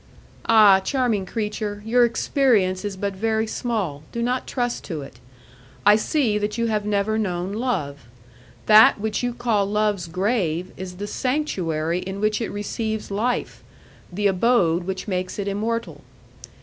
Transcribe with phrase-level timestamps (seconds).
[0.47, 0.79] "Ah!
[0.79, 5.19] charming creature, your experience is but very small; do not trust to it.
[5.85, 8.07] I see that you have never known love.
[8.65, 13.63] That which you call love's grave is the sanctuary in which it receives life,
[14.11, 16.01] the abode which makes it immortal.